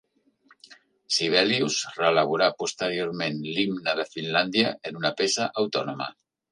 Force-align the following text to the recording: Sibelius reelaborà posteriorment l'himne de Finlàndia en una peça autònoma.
Sibelius 1.17 1.77
reelaborà 1.99 2.49
posteriorment 2.63 3.39
l'himne 3.59 3.97
de 4.01 4.09
Finlàndia 4.17 4.77
en 4.91 5.03
una 5.03 5.17
peça 5.23 5.51
autònoma. 5.65 6.15